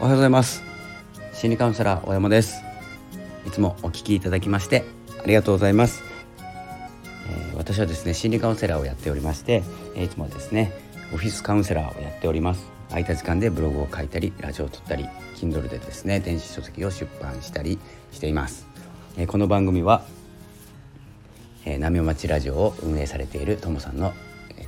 [0.00, 0.62] おはようございます。
[1.32, 2.62] 心理カウンセラー大山です。
[3.44, 4.84] いつもお聞きいただきまして
[5.20, 6.04] ありがとうございます、
[7.28, 9.64] えー、私はですね心理カウンセラーをやっておりまして、
[9.96, 10.72] えいつもですね
[11.12, 12.70] オフィスカウンセラーをやっております。
[12.90, 17.80] 空いた時間でブログを書いたりラジオを撮ったり Kindle でですね電子書籍を出版したり
[18.12, 18.66] しています、
[19.16, 20.02] えー、この番組は
[21.64, 24.14] えー、波町ラジオを運営されているともさんの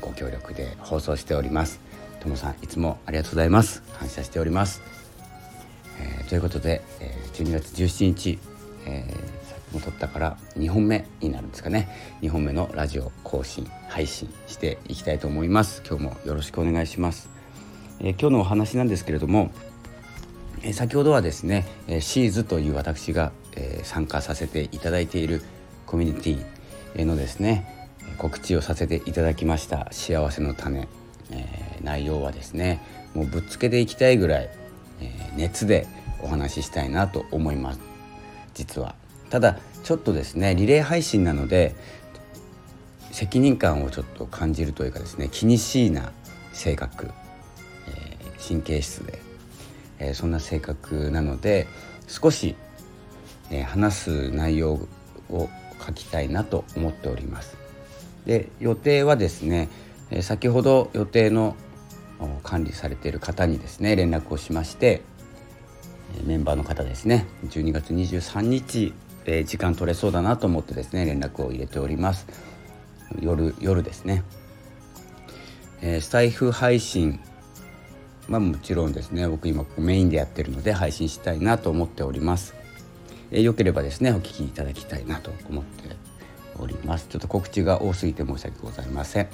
[0.00, 1.80] ご協力で放送しております。
[2.20, 3.82] ともさんいつもありがとうございます。
[3.98, 4.82] 感謝しております、
[6.00, 8.38] えー、ということで、えー、12月17日、
[8.86, 11.88] えー、さっきも撮ったから2本目になるんですかね。
[12.22, 15.82] 2本目のラジオ更新配信していきたいと思います。
[15.86, 17.28] 今日もよろしくお願いします、
[18.00, 19.50] えー、今日のお話なんですけれども
[20.62, 25.42] え先ほどはですね、えシーズという私が、え参加させていただいている
[25.86, 26.44] コミュニティ
[27.00, 30.86] へのですね告知をさせていただきました「幸せの種」
[31.32, 32.80] え、内容はですね
[33.14, 34.50] もうぶっつけでいきたいぐらい、
[35.00, 35.86] え、熱で
[36.22, 37.80] お話ししたいなと思います
[38.54, 38.94] 実は
[39.30, 41.74] ただちょっとですねリレー配信なので
[43.10, 46.12] 責任感をちょっと感じるというかですね気にしいな
[46.52, 47.10] 性格、
[47.88, 49.20] えー、神経質で、
[49.98, 51.66] えー、そんな性格なので
[52.06, 52.56] 少し、
[53.50, 54.80] え、話す内容
[55.30, 55.48] を
[55.84, 57.56] 書きたいなと思っております。
[58.26, 59.68] で予定はですね
[60.22, 61.54] 先ほど予定の
[62.42, 65.02] 管理されている方にですね連絡をしまして
[66.24, 68.92] メンバーの方ですね12月23日、
[69.26, 72.26] え時間取れそうだなと思ってですね連絡を入れております。
[73.20, 74.22] 夜夜ですね、
[75.82, 77.20] えー、スタイフ配信
[78.28, 82.54] まあもちろんですね僕今メインでやってるので配信したいなと思っております。
[83.32, 85.96] えよければですねお聞きいただきたいなと思って
[86.58, 87.06] おります。
[87.08, 89.28] ちょっと告知が多すぎて申し訳ございません、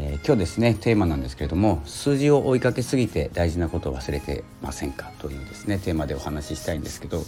[0.00, 5.10] えー、今日ですねテーマなんですけれども数字を追いかけすぎて大事なことを忘れてませんか？
[5.18, 7.24] というですねテーマでお話ししたいんですけど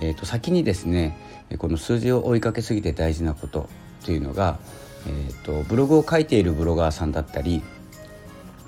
[0.00, 1.18] えー、と先にですね
[1.58, 3.68] この数字を追いかけすぎて大事なこと
[4.04, 4.60] というのが、
[5.08, 7.62] えーとブログを書いているブロガーさんだったり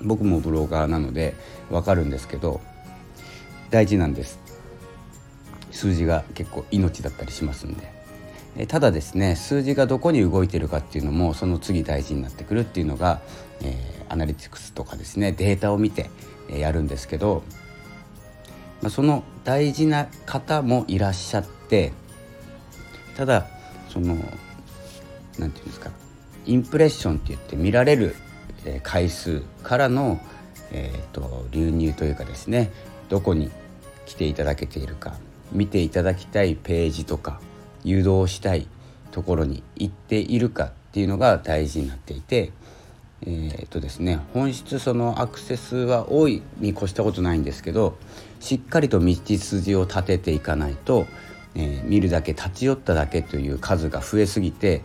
[0.01, 1.35] 僕もブロガーなので
[1.69, 2.59] 分かるんですけど
[3.69, 4.39] 大事なんです
[5.71, 7.98] 数字が結構命だったりしますんで。
[8.61, 13.21] えただですね数字がどこに動いてるかっていうのもその次大事になってくるっていうのが、
[13.61, 16.09] えー、アナリティクスとかですねデータを見て、
[16.49, 17.43] え、やるんですけど、
[18.81, 21.93] まあ、その大事な方もいらっしゃって
[23.15, 23.47] ただ
[23.87, 24.25] その何て
[25.37, 25.89] 言うんですか
[26.45, 28.13] インプレッションって言って見られる
[28.83, 30.19] 回数からの、
[30.71, 32.73] えーと流入というかですね
[33.07, 33.51] どこに
[34.05, 35.15] 来ていただけているか
[35.53, 37.39] 見ていただきたいページとか
[37.83, 38.67] 誘導したい
[39.11, 42.51] ところに行っているかっていうのが大事になっていて
[43.21, 47.97] えー、っとですね本質そのアクセスは多いに越したことないんですけど
[48.39, 51.05] しっかりと道筋を立てていかないと、
[51.55, 54.83] えー、見るだけ立ち寄っただけという数が増えすぎて、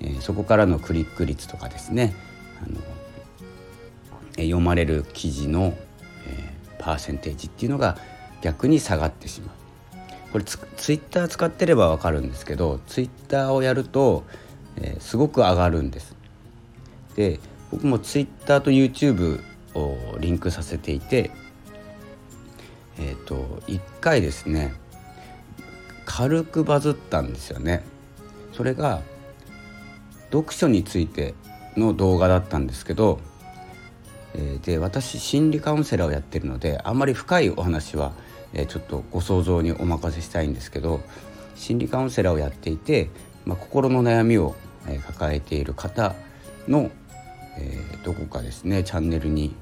[0.00, 2.14] えー、そこからのクリック率とかですね
[2.62, 2.80] あの、
[4.36, 5.74] え読まれる記事の、
[6.26, 7.96] えパーセンテージっていうのが
[8.42, 9.59] 逆に下がってしまう。
[10.32, 10.58] これツ
[10.92, 14.24] イッター使ってれば分かるんですけどツイッターをやると、
[14.76, 16.14] えー、すごく上がるんです。
[17.16, 19.42] で僕もツイッターと YouTube
[19.74, 21.30] をリンクさせていて
[22.98, 24.74] えっ、ー、と1回ですね
[26.04, 27.82] 軽くバズったんですよね。
[28.52, 29.02] それが
[30.32, 31.34] 読書について
[31.76, 33.20] の動画だったんですけど、
[34.34, 38.12] えー、で私心理カウンセラーをやってるのであんまり深いお話は
[38.52, 41.00] えちょっとご想像にお任せしたいんですけど
[41.54, 43.10] 心理カウンセラーをやっていて、
[43.44, 44.54] まあ、心の悩みを、
[44.88, 46.14] え抱えている方
[46.66, 46.90] の、
[47.58, 49.54] えー、どこかですねチャンネルに、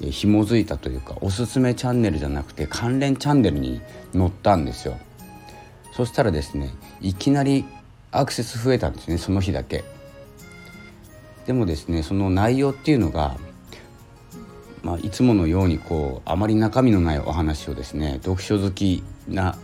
[0.00, 3.80] えー、紐づいたというかおすすめチャンネルじゃなくて関連チャンネルに
[4.12, 4.98] 載ったんですよ。
[5.92, 7.64] そしたらですねいきなり
[8.10, 9.84] アクセス増えたんですねその日だけ。
[11.46, 13.36] でもですねその内容っていうのが
[14.92, 19.56] まあ、いつものようにこうあまり中身のないお話をですね読書好きな、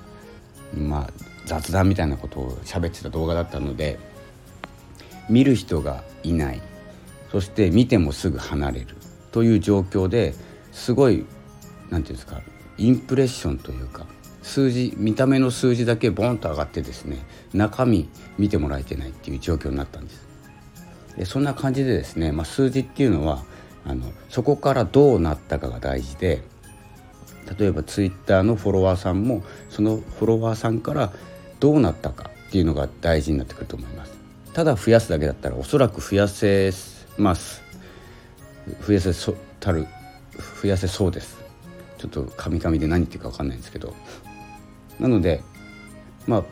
[0.75, 1.11] まあ、
[1.45, 3.99] 雑談みたいなことを喋ってた動画だったので
[5.29, 6.63] 見る人がいない
[7.31, 8.97] そして見てもすぐ離れる
[9.31, 10.33] という状況で
[10.73, 11.27] すごい何て
[11.91, 12.41] 言うんですか
[12.79, 14.07] インプレッションというか
[14.41, 17.19] 数字見た目の数字だけボンと上がってですね
[17.53, 18.09] 中身
[18.39, 20.27] 見てもらえてないっていう状況になったんです。
[21.19, 23.45] でそんな感じでですね、まあ、数字っていうのは
[23.89, 26.43] あのそこからどうなったかが大事で
[27.59, 31.13] 例えばツイッターのフォロワーさんもそのフォロワーさんから
[31.61, 34.13] どうなったかっていうのが大事になってくると思います。
[34.53, 36.73] ただ増やすだけだったらおそらく増やせ
[37.17, 37.63] ます。
[38.87, 39.87] 増やせそたる
[40.63, 41.39] 増やせそうです。
[41.97, 43.95] ちょっとカミカミで何言ってるか分かんないんですけど。
[45.01, 45.43] なので
[46.27, 46.45] まあ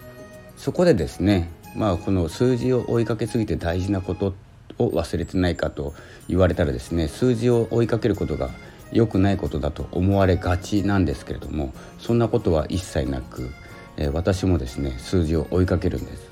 [0.56, 4.35] そこでですねまあこの数字を追いかけすぎて大事なこと
[4.78, 5.94] を忘れてないかと
[6.28, 8.50] 言われたらですね数字を追いかけることが
[8.93, 13.50] 良くないことだと思われがちなんですけれどもそんなことは一切なく、
[13.96, 16.31] えー、私もですね数字を追いかけるんです。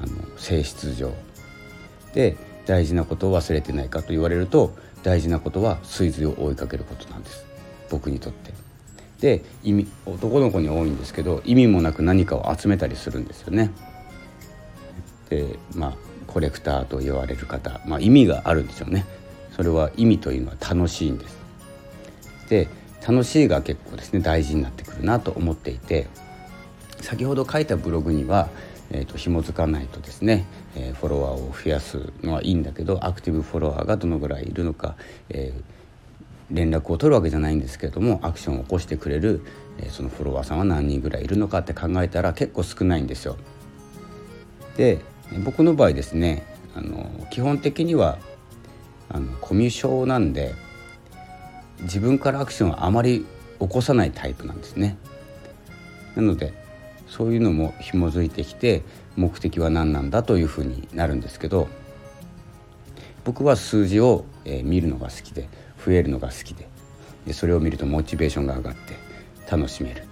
[0.00, 1.12] あの性質上。
[2.12, 2.36] で
[2.66, 7.46] 大事なことを忘れてないかと言われると大事なことは数字を追いかけることなんです。
[7.90, 8.52] 僕にとって。
[9.20, 13.70] で意味男の子に多いんですけど意味もなく何かを集めたりするんですよね。
[15.30, 15.94] でまあ
[16.26, 19.04] コレクターと言われる方、まあ、意味があるんでしょうね
[19.54, 21.36] それは意味というのは楽しいんです
[22.48, 22.68] で
[23.06, 26.06] 楽しいが結構ですね大事になってくるなと思っていて
[27.00, 28.48] 先ほど書いたブログには、
[28.90, 34.96] えーと、紐づかないとですね、えー、フォロワーを増やすのはいいんだけどアクティブフォロワーがどのぐらいいるのか、
[35.28, 39.42] えー、連絡を取るわけじゃないんですけれどもアクションを起こしてくれる、
[39.78, 43.36] えー、そのフォロワーさんは何人ぐらいいるのかって考えたら結構少ないんですよ。
[44.78, 44.98] で
[45.44, 46.44] 僕の場合ですね
[46.74, 48.18] あの基本的には
[49.08, 50.54] あのコミュ障なんで
[51.82, 53.26] 自分からアクションをあまり
[53.60, 54.96] 起こさないタイプなんですね。
[56.16, 56.52] なので
[57.08, 58.82] そういうのも紐づいてきて
[59.16, 61.68] 目的は何なんだというふうになるんですけど
[63.24, 65.48] 僕は数字を、え見るのが好きで
[65.84, 66.68] 増えるのが好きで
[67.26, 68.94] でそれを見るとモチベーションが上がって
[69.50, 70.02] 楽しめる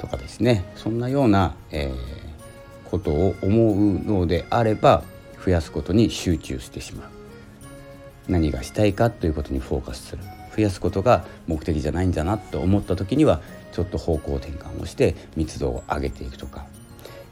[0.00, 1.94] とかですねそんなような、えー、
[2.94, 5.02] ことを思うのであれば
[5.44, 7.10] 増やすことに集中してしまう。
[8.28, 10.22] 何がしたいかということにフォーカスする。
[10.56, 13.40] 増やすことが目的じゃないんだなと思った時には
[13.72, 16.66] ちょっと方向転換をして密度を上げていくとか、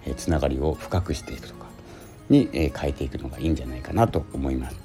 [0.05, 1.67] え、つながりを深くしていくとか
[2.29, 4.77] に、え、変えていくのがいいんじゃないかなと思います。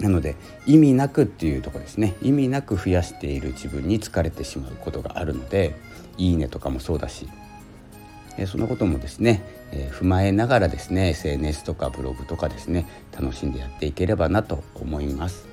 [0.00, 0.34] なので
[0.66, 2.16] 意味なくっていうとこですね。
[2.20, 5.76] 意味なく増やしている自分に疲れてしまうことがあるので
[6.18, 7.28] 「いいね」とかもそうだし
[8.38, 9.42] えそのこともですね、
[9.72, 15.48] え踏まえながらですね SNS とかブログとかですね楽しんでやっていければなと思います。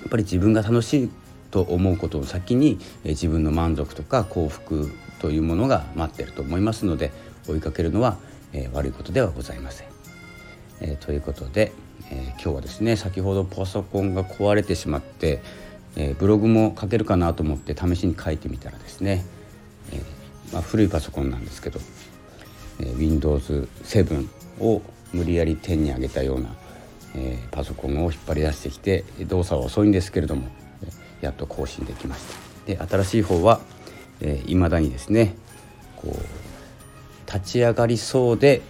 [0.00, 1.10] やっぱり自分が楽しい
[1.50, 4.90] と思うことを先に、え自分の満足とか幸福
[5.20, 7.12] というものが待ってると思いますので
[7.46, 8.16] 追いかけるのは、
[8.54, 9.88] え悪いことではございません。
[10.80, 11.72] えということで、
[12.10, 15.42] え今日はですね先ほどパソコンが壊れてしまって、
[15.96, 19.26] えブログも書けるかなと思って試しに書いてみたらですね、
[19.92, 20.02] え
[20.52, 21.80] まあ、古いパソコンなんですけど、
[22.80, 24.28] え Windows7
[24.60, 24.82] を
[25.12, 26.48] 無理やり10に上げたような
[27.14, 30.48] えー、パソコンを引っ張り出してきて動作は遅いんですけれども
[31.20, 32.22] やっと更新できまし
[32.66, 32.66] た。
[32.66, 33.60] で新しい方は、
[34.20, 35.34] えー、だにですね
[35.96, 38.62] こう立ち上がりそうで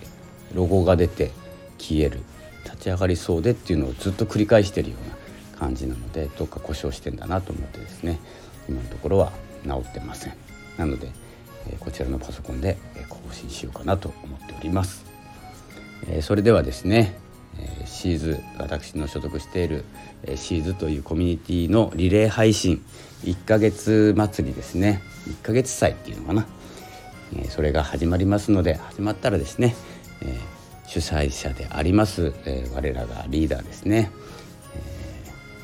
[0.55, 1.33] ロゴが出て
[1.79, 2.21] 消える。
[2.65, 8.21] 立ち上がりそうでっていうのをずっと繰り返してるような感じなのでどっか故障してんだなと思ってですね
[8.69, 9.33] 今のところは
[9.65, 10.35] 直ってません。
[10.77, 11.11] なので、
[11.79, 12.77] こちらのパソコンで
[13.09, 15.05] 更新しようかなと思っております、
[16.23, 17.19] それではですね
[17.85, 19.85] シーズ私の所属している、
[20.37, 22.85] シーズというコミュニティのリレー配信
[23.25, 26.47] 1ヶ月祭りですね1ヶ月祭っていうのかな、
[27.49, 29.75] それが始まりますので始まったらですね、
[30.87, 32.33] 主催者であります、
[32.75, 34.11] 我らがリーダーですね、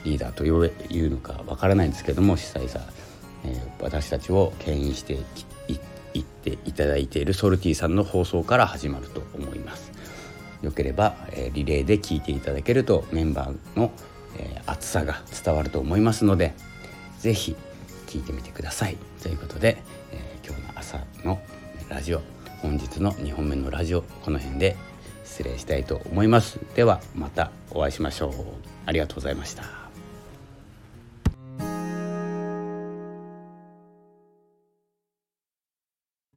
[0.04, 2.80] リーダーというのかわからないんですけども主催者、
[3.46, 9.92] え私たちを牽引していっていただいているソルティさんの放送から始まると思います。
[10.62, 13.92] よければ、え、リレーで聞いていただけるとメンバーの、
[14.38, 16.54] えー、熱さが伝わると思いますので
[17.20, 17.56] 是非
[18.06, 18.96] 聞いてみてください。
[19.22, 19.76] ということで、
[20.12, 21.40] え、今日の朝の
[21.88, 22.22] ラジオ
[22.62, 24.76] 本日の2本目のラジオこの辺で
[25.24, 26.58] 失礼したいと思います。
[26.74, 28.32] ではまたお会いしましょう。
[28.86, 29.85] ありがとうございました。